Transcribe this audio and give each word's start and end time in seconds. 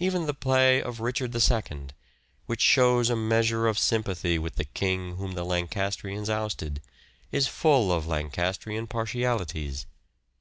Even 0.00 0.26
the 0.26 0.34
play 0.34 0.82
of" 0.82 0.98
Richard 1.00 1.32
II," 1.36 1.86
which 2.46 2.60
shows 2.60 3.08
a 3.08 3.14
measure 3.14 3.68
of 3.68 3.78
sympathy 3.78 4.36
with 4.36 4.56
the 4.56 4.64
king 4.64 5.14
whom 5.18 5.34
the 5.36 5.44
Lancastrians 5.44 6.28
ousted, 6.28 6.82
is 7.30 7.46
full 7.46 7.92
of 7.92 8.08
Lancastrian 8.08 8.88
partialities. 8.88 9.86